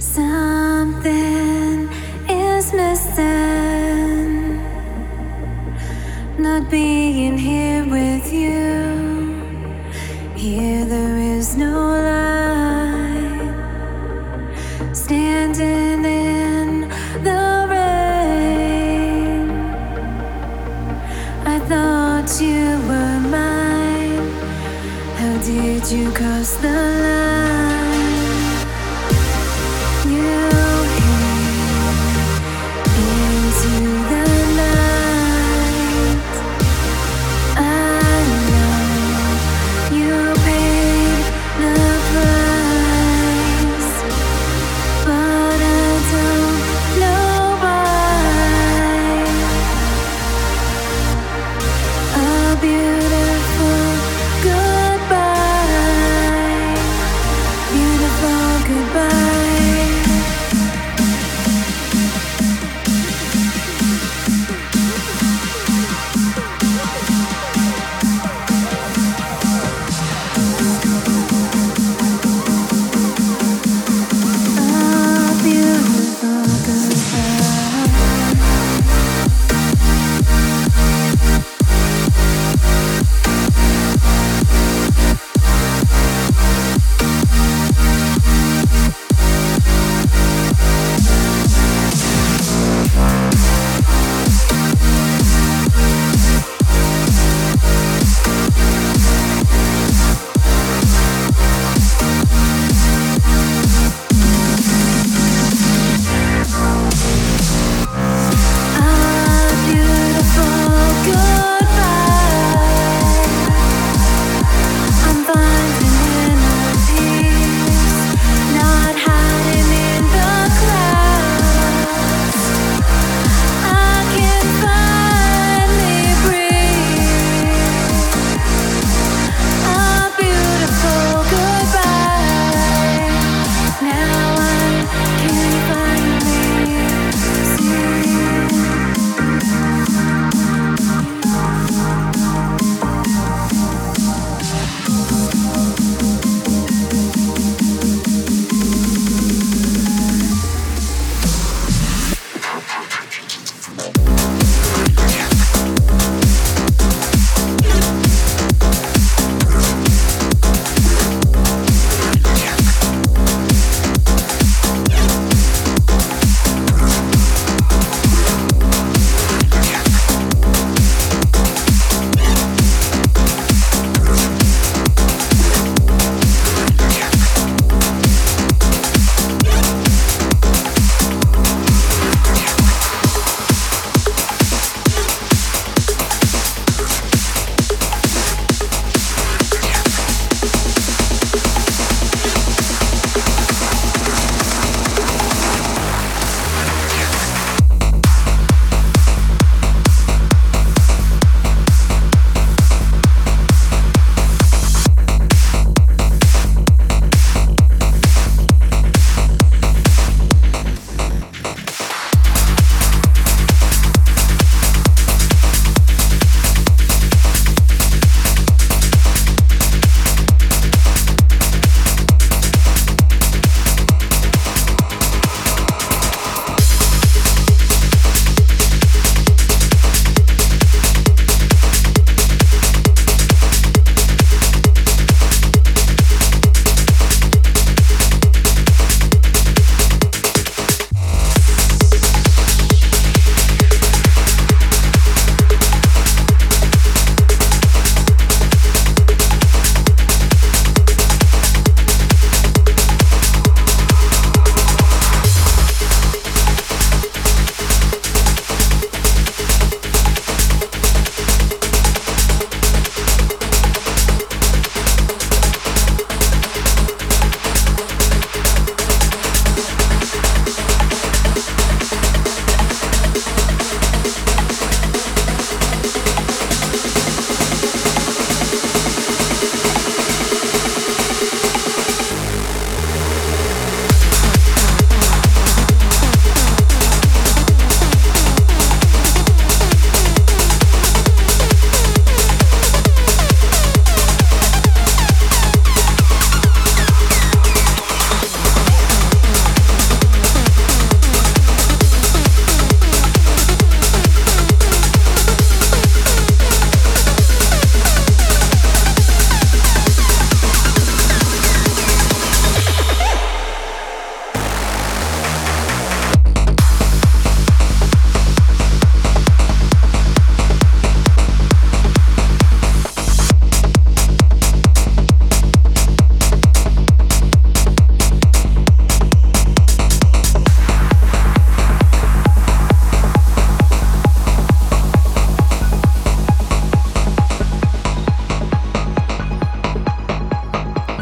Something 0.00 1.90
is 2.26 2.72
missing, 2.72 4.56
not 6.38 6.70
being. 6.70 7.09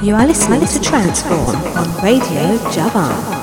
You 0.09 0.15
are 0.15 0.27
listening 0.27 0.61
to 0.61 0.79
TranceForm 0.79 1.77
on 1.77 2.03
Radio 2.03 2.57
Javan. 2.71 3.38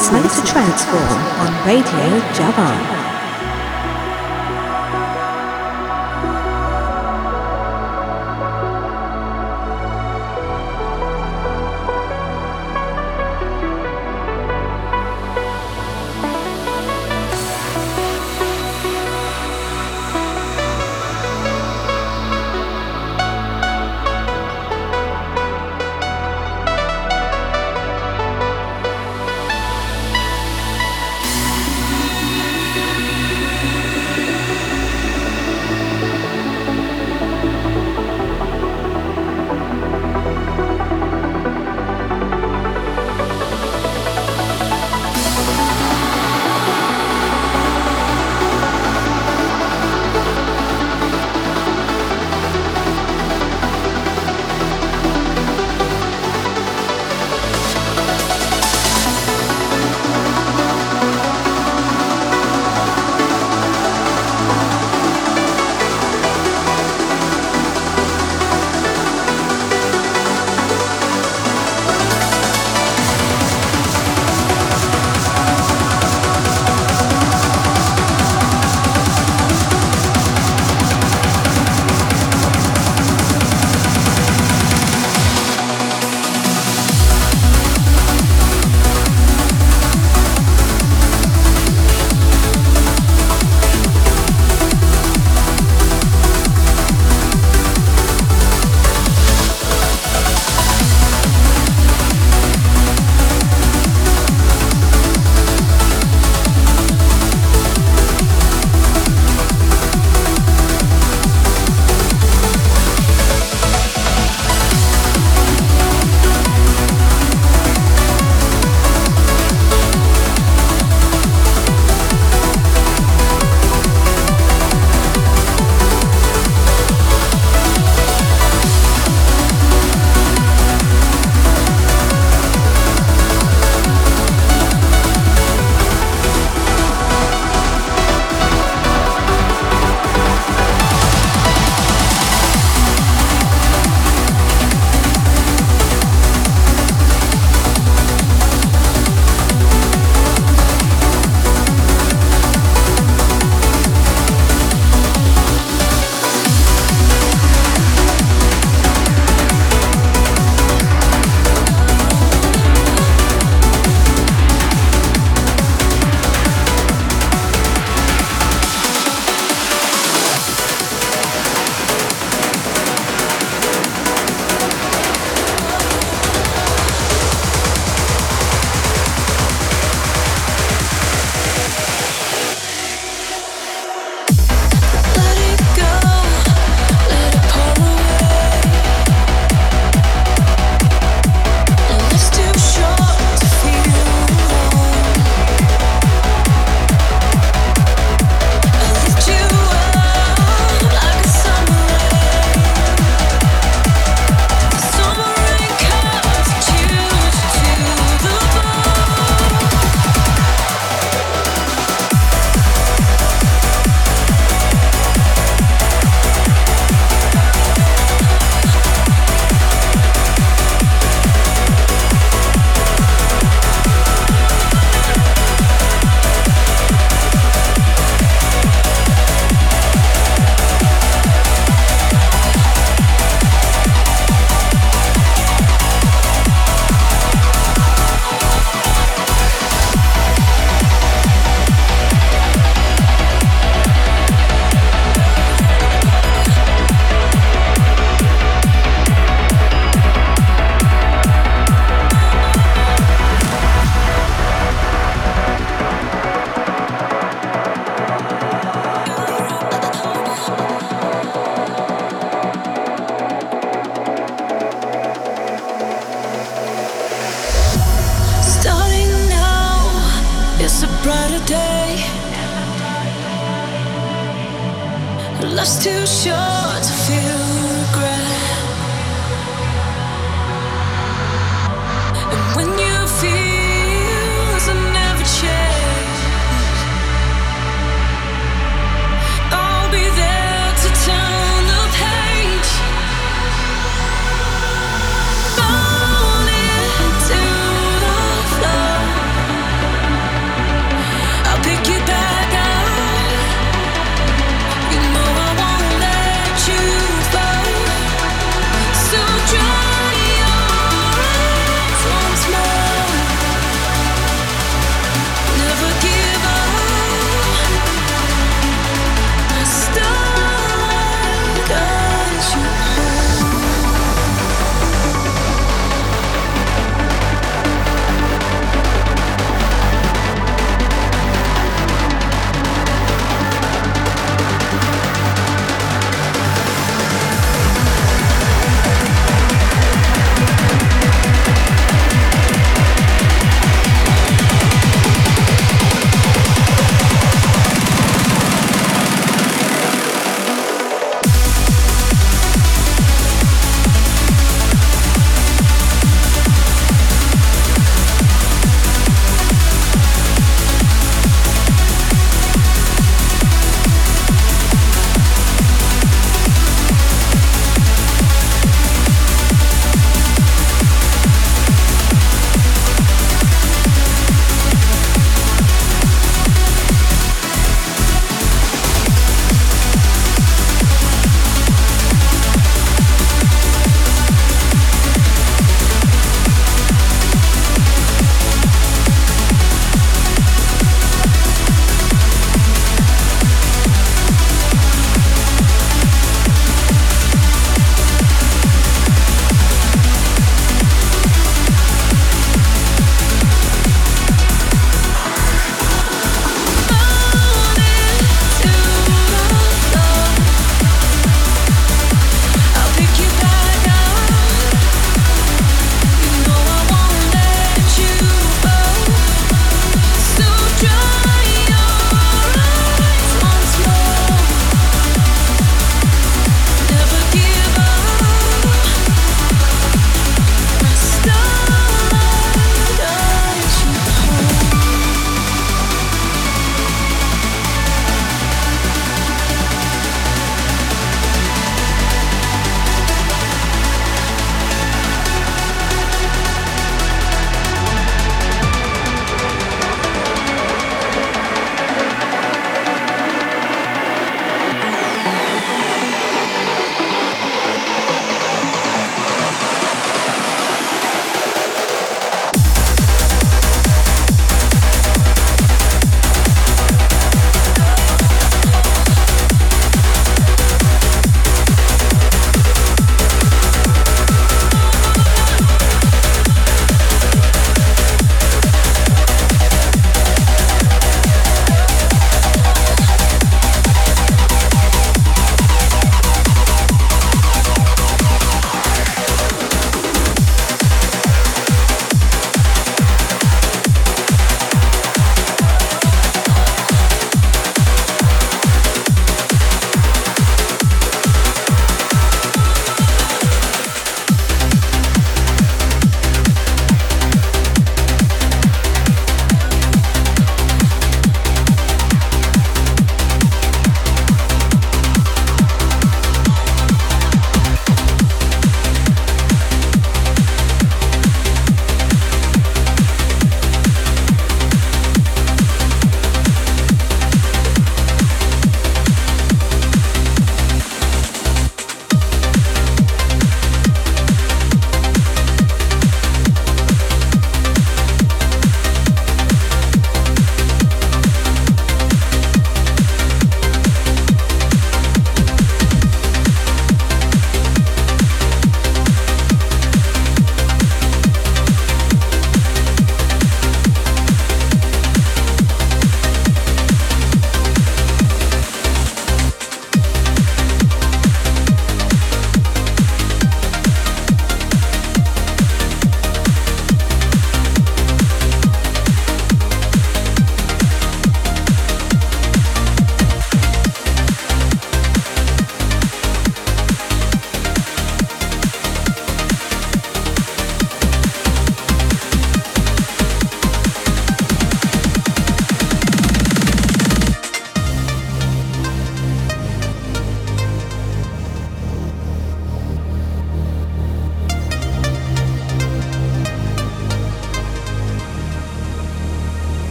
Listening 0.00 0.22
to 0.22 0.28
TranceForm 0.50 1.40
on 1.40 1.66
Radio 1.66 2.20
Java. 2.32 2.89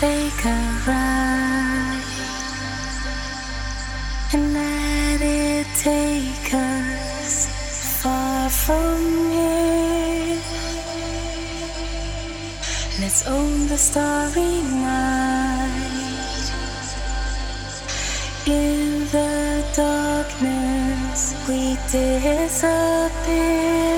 Take 0.00 0.44
a 0.46 0.58
ride 0.86 2.04
and 4.32 4.54
let 4.54 5.20
it 5.20 5.66
take 5.76 6.54
us 6.54 7.46
far 8.00 8.48
from 8.48 8.98
here. 9.30 10.40
Let's 12.98 13.26
own 13.26 13.68
the 13.68 13.76
starry 13.76 14.62
night. 14.88 15.68
In 18.46 19.06
the 19.12 19.62
darkness, 19.76 21.34
we 21.46 21.76
disappear. 21.92 23.89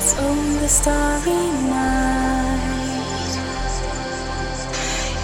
Let's 0.00 0.16
own 0.18 0.54
the 0.60 0.66
starry 0.66 1.42
night. 1.68 3.36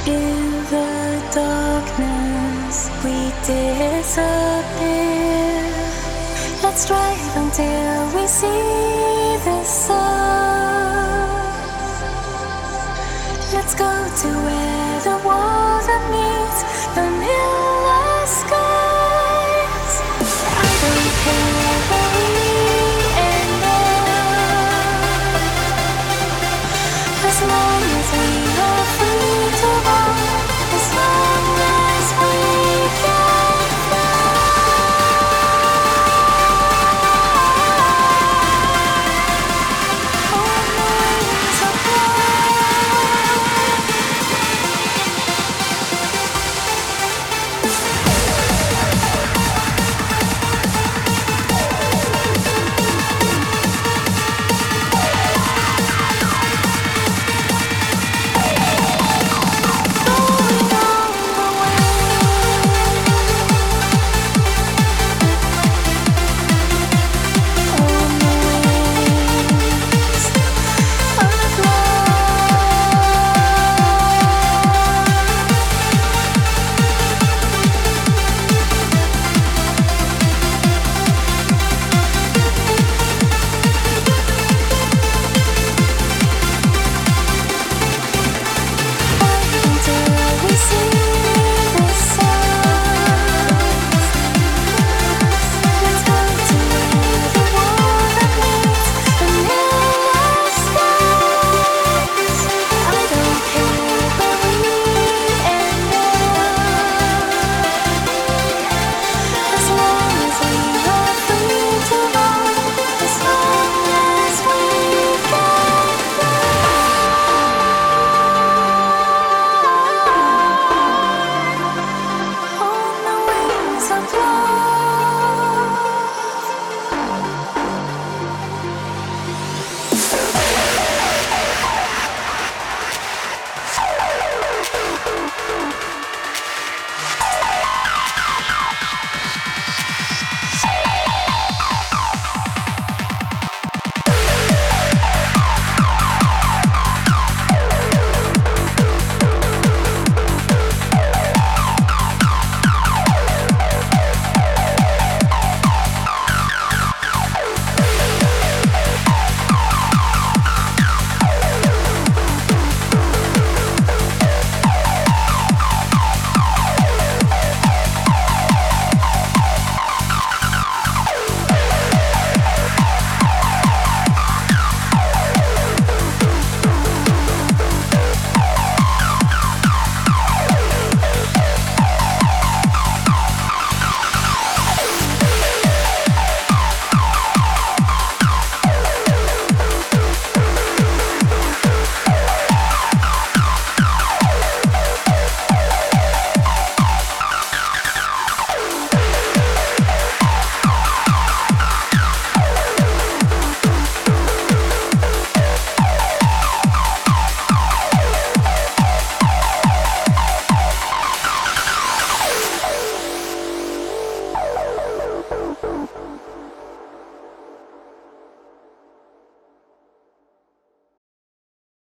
In 0.07 0.51
the 0.69 1.23
darkness, 1.33 2.91
we 3.03 3.33
disappear. 3.41 4.45
Let's 6.63 6.85
drive 6.87 7.37
until 7.37 8.21
we 8.21 8.27
see 8.27 9.39
the 9.49 9.65
sun. 9.65 11.31
Let's 13.55 13.75
go 13.75 13.91
to 14.21 14.29
where 14.45 14.56